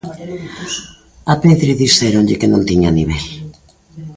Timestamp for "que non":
2.39-2.61